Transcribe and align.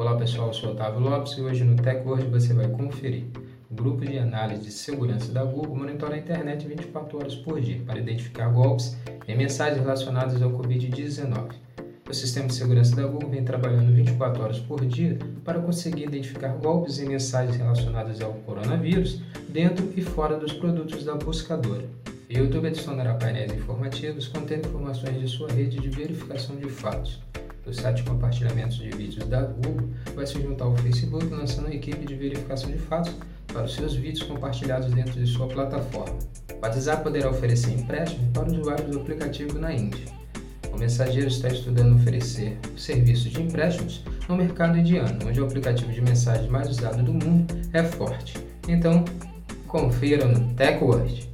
Olá 0.00 0.16
pessoal, 0.16 0.46
eu 0.46 0.54
sou 0.54 0.70
Otávio 0.70 0.98
Lopes 0.98 1.36
e 1.36 1.42
hoje 1.42 1.62
no 1.62 1.76
TechWord 1.76 2.24
você 2.28 2.54
vai 2.54 2.66
conferir. 2.68 3.24
O 3.70 3.74
grupo 3.74 4.02
de 4.02 4.18
análise 4.18 4.62
de 4.62 4.72
segurança 4.72 5.30
da 5.30 5.44
Google 5.44 5.76
monitora 5.76 6.14
a 6.14 6.18
internet 6.18 6.66
24 6.66 7.18
horas 7.18 7.34
por 7.34 7.60
dia 7.60 7.82
para 7.84 7.98
identificar 7.98 8.48
golpes 8.48 8.96
em 9.28 9.36
mensagens 9.36 9.78
relacionadas 9.78 10.40
ao 10.40 10.52
Covid-19. 10.52 11.50
O 12.08 12.14
sistema 12.14 12.48
de 12.48 12.54
segurança 12.54 12.96
da 12.96 13.06
Google 13.06 13.28
vem 13.28 13.44
trabalhando 13.44 13.94
24 13.94 14.42
horas 14.42 14.58
por 14.58 14.86
dia 14.86 15.18
para 15.44 15.60
conseguir 15.60 16.04
identificar 16.04 16.54
golpes 16.54 16.98
em 16.98 17.06
mensagens 17.06 17.58
relacionadas 17.58 18.22
ao 18.22 18.32
coronavírus 18.32 19.20
dentro 19.50 19.86
e 19.94 20.00
fora 20.00 20.38
dos 20.38 20.54
produtos 20.54 21.04
da 21.04 21.14
buscadora. 21.14 21.84
O 22.06 22.32
YouTube 22.32 22.68
adicionará 22.68 23.16
painéis 23.16 23.52
informativos 23.52 24.28
contendo 24.28 24.66
informações 24.66 25.20
de 25.20 25.28
sua 25.28 25.52
rede 25.52 25.78
de 25.78 25.90
verificação 25.90 26.56
de 26.56 26.70
fatos. 26.70 27.20
O 27.66 27.72
site 27.72 27.98
de 27.98 28.02
compartilhamentos 28.04 28.76
de 28.76 28.90
vídeos 28.90 29.26
da 29.26 29.42
Google 29.42 29.88
vai 30.14 30.26
se 30.26 30.40
juntar 30.40 30.64
ao 30.64 30.76
Facebook 30.76 31.26
lançando 31.26 31.66
uma 31.66 31.74
equipe 31.74 32.04
de 32.04 32.14
verificação 32.14 32.70
de 32.70 32.78
fatos 32.78 33.14
para 33.46 33.64
os 33.64 33.74
seus 33.74 33.94
vídeos 33.94 34.22
compartilhados 34.22 34.90
dentro 34.92 35.12
de 35.12 35.26
sua 35.26 35.46
plataforma. 35.46 36.18
O 36.52 36.62
WhatsApp 36.62 37.02
poderá 37.02 37.30
oferecer 37.30 37.72
empréstimo 37.72 38.30
para 38.32 38.50
usuários 38.50 38.90
do 38.90 39.00
aplicativo 39.00 39.58
na 39.58 39.72
Índia. 39.72 40.04
O 40.72 40.78
mensageiro 40.78 41.28
está 41.28 41.48
estudando 41.48 41.96
oferecer 41.96 42.58
serviços 42.76 43.30
de 43.30 43.42
empréstimos 43.42 44.02
no 44.28 44.36
mercado 44.36 44.78
indiano, 44.78 45.18
onde 45.26 45.40
o 45.40 45.44
aplicativo 45.44 45.92
de 45.92 46.00
mensagens 46.00 46.48
mais 46.48 46.68
usado 46.68 47.02
do 47.02 47.12
mundo 47.12 47.46
é 47.72 47.82
forte. 47.82 48.38
Então, 48.68 49.04
confira 49.66 50.26
no 50.26 50.54
TechWord. 50.54 51.29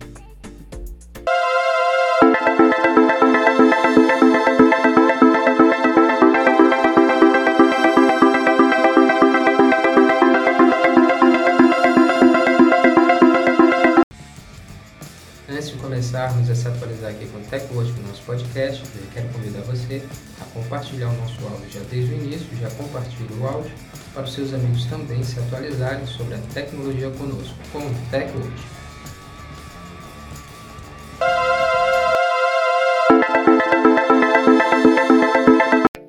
Antes 15.49 15.69
de 15.69 15.77
começarmos 15.77 16.51
a 16.51 16.57
se 16.57 16.67
atualizar 16.67 17.13
aqui 17.13 17.25
com 17.29 17.39
o 17.39 17.43
TechWatch 17.43 17.93
no 17.93 18.09
nosso 18.09 18.21
podcast, 18.23 18.83
eu 18.83 19.07
quero 19.15 19.29
convidar 19.29 19.61
você 19.61 20.03
a 20.41 20.45
compartilhar 20.47 21.09
o 21.09 21.17
nosso 21.19 21.41
áudio 21.47 21.71
já 21.71 21.81
desde 21.89 22.15
o 22.15 22.17
início, 22.17 22.49
já 22.61 22.69
compartilhe 22.71 23.33
o 23.35 23.47
áudio 23.47 23.71
para 24.13 24.25
os 24.25 24.33
seus 24.33 24.53
amigos 24.53 24.87
também 24.87 25.23
se 25.23 25.39
atualizarem 25.39 26.05
sobre 26.05 26.35
a 26.35 26.39
tecnologia 26.53 27.11
conosco, 27.11 27.55
com 27.71 27.79
o 27.79 27.95
TechWatch. 28.11 28.77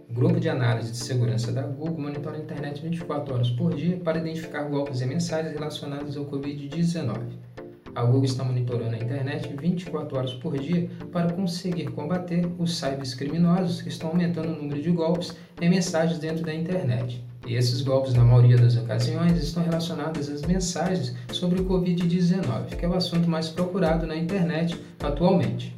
Grupo 0.09 0.39
de 0.39 0.49
análise 0.49 0.91
de 0.93 0.97
segurança 0.97 1.51
da 1.51 1.61
Google 1.61 1.99
monitora 1.99 2.37
a 2.37 2.39
internet 2.39 2.81
24 2.81 3.35
horas 3.35 3.51
por 3.51 3.75
dia 3.75 3.97
para 3.97 4.17
identificar 4.17 4.63
golpes 4.63 4.99
e 5.01 5.05
mensagens 5.05 5.53
relacionados 5.53 6.17
ao 6.17 6.25
Covid-19. 6.25 7.56
A 7.97 8.03
Google 8.03 8.25
está 8.25 8.43
monitorando 8.43 8.95
a 8.95 8.99
internet 8.99 9.51
24 9.59 10.15
horas 10.15 10.33
por 10.35 10.55
dia 10.55 10.87
para 11.11 11.33
conseguir 11.33 11.89
combater 11.89 12.47
os 12.59 12.77
cybercriminosos 12.77 13.81
que 13.81 13.89
estão 13.89 14.11
aumentando 14.11 14.49
o 14.49 14.55
número 14.55 14.79
de 14.79 14.91
golpes 14.91 15.35
em 15.59 15.67
mensagens 15.67 16.19
dentro 16.19 16.45
da 16.45 16.53
internet. 16.53 17.25
E 17.47 17.55
esses 17.55 17.81
golpes, 17.81 18.13
na 18.13 18.23
maioria 18.23 18.55
das 18.55 18.77
ocasiões, 18.77 19.41
estão 19.41 19.63
relacionados 19.63 20.29
às 20.29 20.43
mensagens 20.43 21.15
sobre 21.31 21.59
o 21.59 21.65
Covid-19, 21.65 22.75
que 22.77 22.85
é 22.85 22.87
o 22.87 22.93
assunto 22.93 23.27
mais 23.27 23.49
procurado 23.49 24.05
na 24.05 24.15
internet 24.15 24.79
atualmente. 24.99 25.75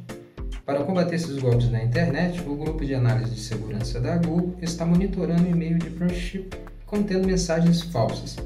Para 0.66 0.84
combater 0.84 1.14
esses 1.14 1.38
golpes 1.38 1.70
na 1.70 1.82
internet, 1.82 2.38
o 2.46 2.54
grupo 2.54 2.84
de 2.84 2.94
análise 2.94 3.34
de 3.34 3.40
segurança 3.40 3.98
da 3.98 4.18
Google 4.18 4.56
está 4.60 4.84
monitorando 4.84 5.44
o 5.44 5.50
e-mail 5.50 5.78
de 5.78 5.88
friendship 5.88 6.50
contendo 6.84 7.26
mensagens 7.26 7.80
falsas, 7.80 8.36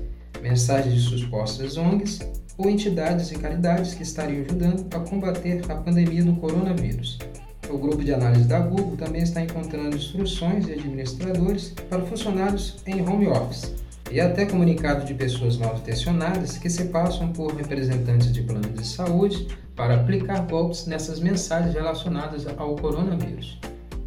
mensagens 0.44 1.04
de 1.04 1.18
supostas 1.20 1.78
ONGs 1.78 2.20
ou 2.58 2.68
entidades 2.68 3.32
e 3.32 3.38
caridades 3.38 3.94
que 3.94 4.02
estariam 4.02 4.44
ajudando 4.44 4.94
a 4.94 5.00
combater 5.00 5.62
a 5.70 5.74
pandemia 5.76 6.22
do 6.22 6.34
coronavírus. 6.34 7.18
O 7.70 7.78
grupo 7.78 8.04
de 8.04 8.12
análise 8.12 8.44
da 8.44 8.60
Google 8.60 8.94
também 8.98 9.22
está 9.22 9.40
encontrando 9.40 9.96
instruções 9.96 10.66
de 10.66 10.74
administradores 10.74 11.74
para 11.88 12.04
funcionários 12.04 12.76
em 12.86 13.00
home 13.00 13.26
office 13.26 13.74
e 14.12 14.20
até 14.20 14.44
comunicados 14.44 15.06
de 15.06 15.14
pessoas 15.14 15.56
mal 15.56 15.78
intencionadas 15.78 16.58
que 16.58 16.68
se 16.68 16.84
passam 16.84 17.32
por 17.32 17.54
representantes 17.54 18.30
de 18.30 18.42
planos 18.42 18.74
de 18.74 18.86
saúde 18.86 19.48
para 19.74 19.94
aplicar 19.94 20.46
golpes 20.46 20.86
nessas 20.86 21.20
mensagens 21.20 21.72
relacionadas 21.72 22.46
ao 22.46 22.76
coronavírus. 22.76 23.58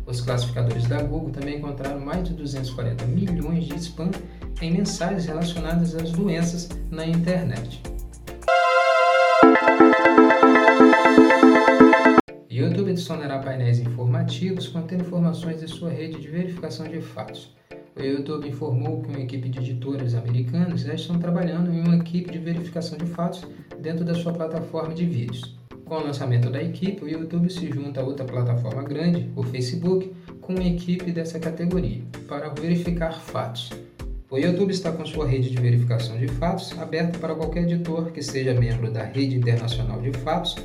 Os 0.05 0.21
classificadores 0.21 0.85
da 0.85 1.01
Google 1.01 1.31
também 1.31 1.57
encontraram 1.57 1.99
mais 1.99 2.25
de 2.25 2.33
240 2.35 3.05
milhões 3.07 3.65
de 3.65 3.75
spam 3.75 4.11
em 4.61 4.71
mensagens 4.71 5.25
relacionadas 5.25 5.95
às 5.95 6.11
doenças 6.11 6.69
na 6.89 7.05
internet. 7.05 7.81
YouTube 12.49 12.91
adicionará 12.91 13.37
painéis 13.39 13.79
informativos 13.79 14.67
contendo 14.67 15.01
informações 15.01 15.59
de 15.61 15.67
sua 15.67 15.89
rede 15.89 16.19
de 16.19 16.27
verificação 16.27 16.87
de 16.87 16.99
fatos. 17.01 17.55
O 17.95 18.01
YouTube 18.01 18.47
informou 18.47 19.01
que 19.01 19.09
uma 19.09 19.19
equipe 19.19 19.49
de 19.49 19.59
editores 19.59 20.13
americanos 20.13 20.81
já 20.81 20.93
estão 20.93 21.19
trabalhando 21.19 21.71
em 21.71 21.81
uma 21.81 21.97
equipe 21.97 22.31
de 22.31 22.39
verificação 22.39 22.97
de 22.97 23.05
fatos 23.05 23.43
dentro 23.79 24.03
da 24.03 24.13
sua 24.13 24.33
plataforma 24.33 24.93
de 24.93 25.05
vídeos. 25.05 25.55
Com 25.85 25.95
o 25.95 26.03
lançamento 26.03 26.49
da 26.49 26.61
equipe, 26.61 27.03
o 27.03 27.07
YouTube 27.07 27.49
se 27.49 27.71
junta 27.71 28.01
a 28.01 28.03
outra 28.03 28.25
plataforma 28.25 28.83
grande, 28.83 29.31
o 29.35 29.43
Facebook, 29.43 30.11
com 30.41 30.53
uma 30.53 30.63
equipe 30.63 31.11
dessa 31.11 31.39
categoria, 31.39 32.01
para 32.27 32.49
verificar 32.49 33.13
fatos. 33.13 33.71
O 34.29 34.37
YouTube 34.37 34.71
está 34.71 34.91
com 34.91 35.05
sua 35.05 35.25
rede 35.25 35.49
de 35.49 35.55
verificação 35.55 36.17
de 36.17 36.27
fatos 36.27 36.77
aberta 36.77 37.17
para 37.17 37.33
qualquer 37.33 37.63
editor 37.63 38.11
que 38.11 38.21
seja 38.21 38.53
membro 38.53 38.91
da 38.91 39.03
Rede 39.03 39.37
Internacional 39.37 40.01
de 40.01 40.11
Fatos, 40.17 40.57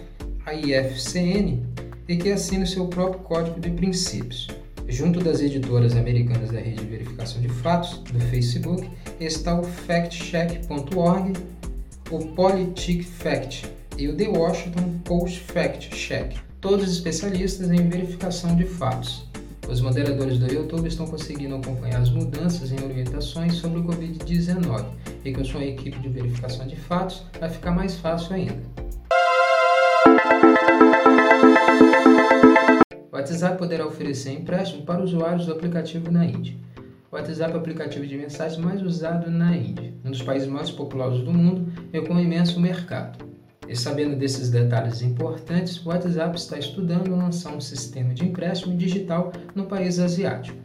a 0.44 0.52
IFCN, 0.52 1.62
e 2.08 2.16
que 2.16 2.32
assine 2.32 2.66
seu 2.66 2.88
próprio 2.88 3.20
código 3.20 3.60
de 3.60 3.70
princípios. 3.70 4.48
Junto 4.88 5.20
das 5.20 5.40
editoras 5.40 5.94
americanas 5.94 6.50
da 6.50 6.58
rede 6.58 6.80
de 6.80 6.86
verificação 6.86 7.40
de 7.40 7.48
fatos, 7.48 7.98
do 7.98 8.18
Facebook, 8.18 8.90
está 9.20 9.56
o 9.58 9.62
factcheck.org, 9.62 11.32
o 12.10 12.18
PoliticFact 12.34 13.70
e 13.96 14.08
o 14.08 14.16
The 14.16 14.26
Washington 14.26 14.98
Post 15.04 15.38
Fact 15.38 15.90
Check, 15.90 16.34
todos 16.60 16.90
especialistas 16.90 17.70
em 17.70 17.88
verificação 17.88 18.56
de 18.56 18.64
fatos. 18.64 19.30
Os 19.68 19.80
moderadores 19.80 20.38
do 20.38 20.52
YouTube 20.52 20.86
estão 20.86 21.06
conseguindo 21.06 21.54
acompanhar 21.54 22.00
as 22.00 22.10
mudanças 22.10 22.72
em 22.72 22.82
orientações 22.82 23.54
sobre 23.54 23.80
o 23.80 23.84
Covid-19 23.84 24.84
e 25.24 25.32
com 25.32 25.44
sua 25.44 25.64
equipe 25.64 25.98
de 25.98 26.08
verificação 26.08 26.66
de 26.66 26.76
fatos 26.76 27.24
vai 27.38 27.48
ficar 27.48 27.70
mais 27.70 27.96
fácil 27.96 28.34
ainda. 28.34 28.62
O 33.10 33.16
WhatsApp 33.16 33.56
poderá 33.56 33.86
oferecer 33.86 34.32
empréstimo 34.32 34.84
para 34.84 35.02
usuários 35.02 35.46
do 35.46 35.52
aplicativo 35.52 36.10
na 36.10 36.24
Índia. 36.24 36.54
O 37.10 37.16
WhatsApp 37.16 37.52
é 37.52 37.54
o 37.54 37.58
aplicativo 37.58 38.06
de 38.06 38.16
mensagens 38.16 38.58
mais 38.58 38.82
usado 38.82 39.30
na 39.30 39.56
Índia, 39.56 39.94
um 40.04 40.10
dos 40.10 40.22
países 40.22 40.48
mais 40.48 40.70
populosos 40.70 41.22
do 41.22 41.32
mundo 41.32 41.72
e 41.92 42.00
com 42.00 42.14
um 42.14 42.20
imenso 42.20 42.60
mercado. 42.60 43.31
E 43.72 43.76
sabendo 43.76 44.14
desses 44.14 44.50
detalhes 44.50 45.00
importantes, 45.00 45.82
o 45.82 45.88
WhatsApp 45.88 46.36
está 46.36 46.58
estudando 46.58 47.16
lançar 47.16 47.56
um 47.56 47.60
sistema 47.60 48.12
de 48.12 48.22
empréstimo 48.22 48.76
digital 48.76 49.32
no 49.54 49.64
país 49.64 49.98
asiático. 49.98 50.58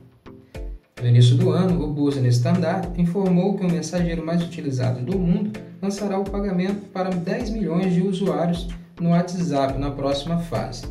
No 1.01 1.07
início 1.07 1.37
do 1.37 1.51
ano, 1.51 1.85
o 1.85 1.93
Business 1.93 2.35
Standard 2.35 2.89
informou 2.99 3.55
que 3.55 3.65
o 3.65 3.71
mensageiro 3.71 4.25
mais 4.25 4.43
utilizado 4.43 4.99
do 5.05 5.17
mundo 5.17 5.57
lançará 5.81 6.19
o 6.19 6.25
pagamento 6.25 6.81
para 6.91 7.09
10 7.09 7.51
milhões 7.51 7.93
de 7.93 8.01
usuários 8.01 8.67
no 8.99 9.11
WhatsApp 9.11 9.79
na 9.79 9.91
próxima 9.91 10.39
fase. 10.39 10.85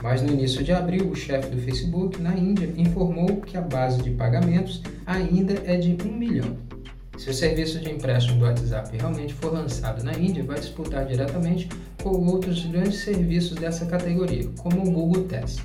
Mas 0.00 0.22
no 0.22 0.32
início 0.32 0.62
de 0.62 0.70
abril, 0.70 1.10
o 1.10 1.16
chefe 1.16 1.50
do 1.50 1.60
Facebook 1.60 2.22
na 2.22 2.36
Índia 2.36 2.72
informou 2.76 3.40
que 3.40 3.56
a 3.56 3.60
base 3.60 4.00
de 4.04 4.10
pagamentos 4.10 4.84
ainda 5.04 5.54
é 5.64 5.76
de 5.76 5.96
1 6.00 6.12
milhão. 6.16 6.56
Se 7.18 7.30
o 7.30 7.34
serviço 7.34 7.80
de 7.80 7.90
empréstimo 7.90 8.38
do 8.38 8.44
WhatsApp 8.44 8.94
realmente 8.94 9.32
for 9.32 9.50
lançado 9.50 10.04
na 10.04 10.12
Índia, 10.12 10.44
vai 10.44 10.60
disputar 10.60 11.06
diretamente 11.06 11.66
com 12.02 12.10
outros 12.10 12.66
grandes 12.66 13.00
serviços 13.00 13.56
dessa 13.56 13.86
categoria, 13.86 14.46
como 14.58 14.86
o 14.86 14.90
Google 14.90 15.24
Test. 15.24 15.60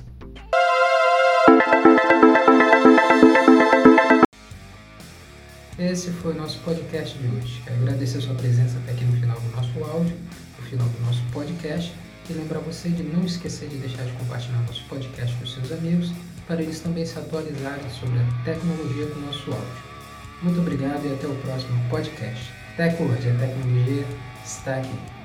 Esse 5.78 6.10
foi 6.10 6.32
o 6.32 6.36
nosso 6.36 6.58
podcast 6.60 7.18
de 7.18 7.26
hoje. 7.26 7.62
Quero 7.64 7.82
agradecer 7.82 8.18
a 8.18 8.20
sua 8.22 8.34
presença 8.34 8.78
até 8.78 8.92
aqui 8.92 9.04
no 9.04 9.16
final 9.18 9.38
do 9.38 9.48
nosso 9.54 9.84
áudio, 9.84 10.16
no 10.58 10.66
final 10.66 10.88
do 10.88 11.00
nosso 11.04 11.22
podcast, 11.32 11.92
e 12.30 12.32
lembrar 12.32 12.60
você 12.60 12.88
de 12.88 13.02
não 13.02 13.24
esquecer 13.24 13.68
de 13.68 13.76
deixar 13.76 14.04
de 14.04 14.12
compartilhar 14.12 14.58
nosso 14.62 14.82
podcast 14.88 15.36
com 15.36 15.44
seus 15.44 15.70
amigos, 15.70 16.12
para 16.46 16.62
eles 16.62 16.80
também 16.80 17.04
se 17.04 17.18
atualizarem 17.18 17.90
sobre 17.90 18.18
a 18.18 18.44
tecnologia 18.44 19.06
do 19.06 19.20
nosso 19.20 19.50
áudio. 19.52 19.91
Muito 20.42 20.60
obrigado 20.60 21.06
e 21.06 21.12
até 21.12 21.26
o 21.26 21.34
próximo 21.36 21.78
podcast. 21.88 22.52
Tecnologia, 22.76 23.32
tecnologia 23.38 24.04
está 24.44 24.76
aqui. 24.76 25.21